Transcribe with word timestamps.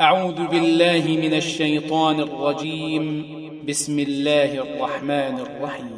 أعوذ 0.00 0.46
بالله 0.46 1.02
من 1.06 1.34
الشيطان 1.34 2.20
الرجيم. 2.20 3.24
بسم 3.68 3.98
الله 3.98 4.44
الرحمن 4.44 5.10
الرحيم. 5.10 5.90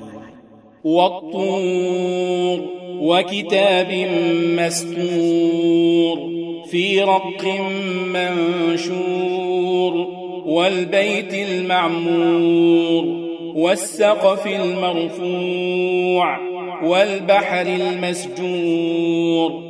والطور 0.85 2.61
وكتاب 3.01 4.09
مستور 4.59 6.19
في 6.71 7.01
رق 7.01 7.45
منشور 8.15 10.07
والبيت 10.47 11.35
المعمور 11.35 13.05
والسقف 13.55 14.47
المرفوع 14.47 16.39
والبحر 16.85 17.67
المسجور 17.67 19.70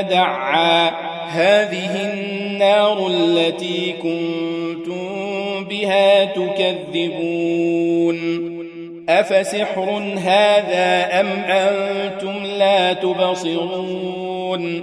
دعا 0.00 0.90
هذه 1.28 2.12
النار 2.12 3.06
التي 3.06 3.92
كنتم 3.92 5.64
بها 5.64 6.24
تكذبون. 6.24 7.60
أفسحر 9.08 10.02
هذا 10.24 11.20
أم 11.20 11.26
أنتم 11.44 12.44
لا 12.44 12.92
تبصرون؟ 12.92 14.82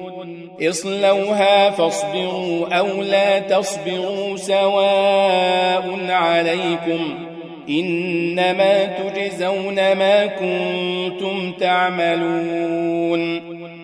اصلوها 0.62 1.70
فاصبروا 1.70 2.68
أو 2.78 3.02
لا 3.02 3.40
تصبروا 3.40 4.38
سواء 4.38 5.98
عليكم 6.10 7.28
إنما 7.70 8.86
تجزون 8.86 9.76
ما 9.76 10.26
كنتم 10.26 11.52
تعملون. 11.52 13.38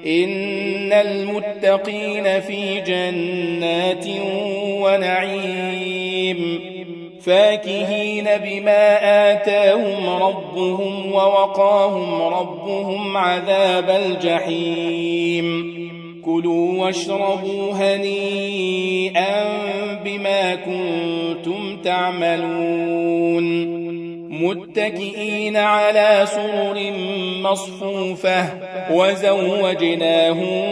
إن 0.06 0.94
المتقين 0.94 2.42
في 2.42 2.82
جنات 2.82 4.06
ونعيم. 4.82 6.60
فاكهين 7.22 8.24
بما 8.24 8.98
آتاهم 9.32 10.24
ربهم 10.24 11.12
ووقاهم 11.12 12.22
ربهم 12.22 13.18
عذاب 13.18 13.90
الجحيم. 13.90 15.74
كلوا 16.26 16.86
واشربوا 16.86 17.72
هنيئا 17.74 19.44
بما 20.06 20.56
كنتم 20.56 21.78
تعملون. 21.84 23.73
متكئين 24.44 25.58
على 25.58 26.26
سرر 26.26 26.92
مصفوفة 27.42 28.46
وزوجناهم 28.92 30.66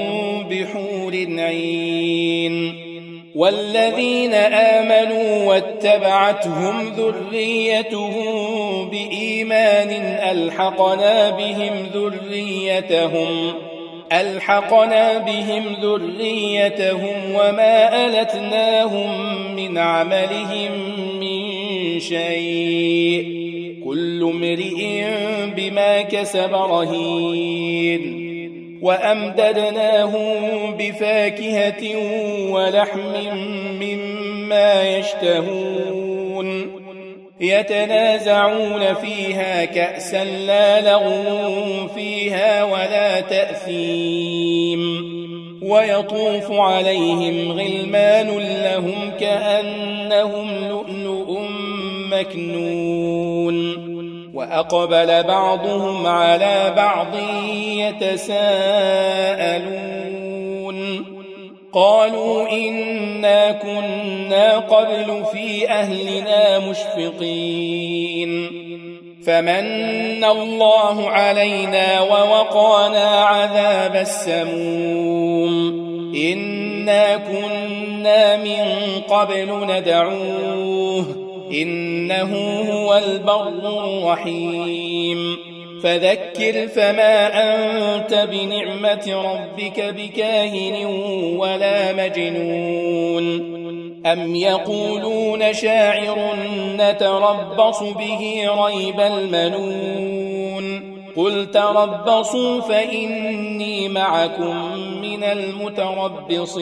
بحور 0.50 1.13
عين. 1.39 2.91
والذين 3.36 4.33
آمنوا 4.33 5.45
واتبعتهم 5.45 6.94
ذريتهم 6.94 8.89
بإيمان 8.89 9.89
ألحقنا 10.31 11.30
بهم 11.30 11.88
ذريتهم 11.94 13.53
ألحقنا 14.12 15.18
بهم 15.18 15.63
ذريتهم 15.81 17.35
وما 17.35 18.06
ألتناهم 18.06 19.31
من 19.56 19.78
عملهم 19.78 20.72
من 21.19 22.00
شيء. 22.00 23.50
كل 23.91 24.24
امرئ 24.24 25.03
بما 25.56 26.02
كسب 26.02 26.53
رهين 26.53 28.02
وأمددناهم 28.81 30.34
بفاكهة 30.79 31.97
ولحم 32.51 33.38
مما 33.81 34.97
يشتهون 34.97 36.72
يتنازعون 37.41 38.94
فيها 38.94 39.66
كأسا 39.66 40.24
لا 40.24 40.81
لغو 40.81 41.88
فيها 41.88 42.63
ولا 42.63 43.22
تأثيم 43.22 44.81
ويطوف 45.62 46.51
عليهم 46.51 47.51
غلمان 47.51 48.28
لهم 48.63 49.12
كأنهم 49.19 50.68
لؤلؤ 50.68 51.41
مكنون 52.12 53.31
وأقبل 54.41 55.24
بعضهم 55.24 56.07
على 56.07 56.74
بعض 56.78 57.07
يتساءلون. 57.63 58.31
قالوا 61.74 62.51
إنا 62.51 63.51
كنا 63.51 64.57
قبل 64.57 65.24
في 65.31 65.69
أهلنا 65.69 66.59
مشفقين. 66.59 68.50
فمن 69.25 70.24
الله 70.24 71.09
علينا 71.09 72.01
ووقانا 72.01 73.06
عذاب 73.06 73.96
السموم. 73.96 75.51
إنا 76.16 77.18
كنا 77.18 78.38
من 78.38 78.66
قبل 79.09 79.66
ندعوه. 79.69 81.31
إنه 81.53 82.62
هو 82.72 82.97
البر 82.97 83.47
الرحيم. 83.47 85.38
فذكر 85.84 86.67
فما 86.67 87.28
أنت 87.34 88.28
بنعمة 88.31 89.34
ربك 89.34 89.95
بكاهن 89.97 90.85
ولا 91.38 91.94
مجنون. 91.94 93.51
أم 94.06 94.35
يقولون 94.35 95.53
شاعر 95.53 96.35
نتربص 96.78 97.83
به 97.83 98.50
ريب 98.66 99.00
المنون. 99.00 100.81
قل 101.16 101.51
تربصوا 101.51 102.62
فإني 102.62 103.89
معكم 103.89 104.75
من 105.01 105.23
المتربصين. 105.23 106.62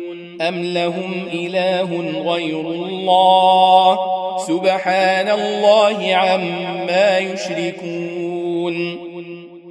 أم 0.47 0.63
لهم 0.63 1.27
إله 1.33 1.89
غير 2.31 2.59
الله 2.61 3.99
سبحان 4.47 5.29
الله 5.29 6.15
عما 6.15 7.17
يشركون 7.17 8.97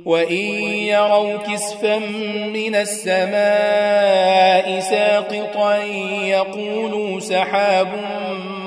وإن 0.05 0.45
يروا 0.75 1.37
كسفا 1.37 1.99
من 2.55 2.75
السماء 2.75 3.21
ساقطا 4.81 5.77
يقولوا 6.25 7.21
سحاب 7.21 7.89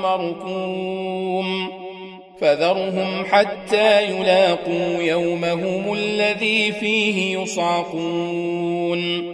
مركوم 0.02 1.68
فذرهم 2.40 3.24
حتى 3.24 4.04
يلاقوا 4.04 5.02
يومهم 5.02 5.92
الذي 5.92 6.72
فيه 6.72 7.38
يصعقون 7.38 9.33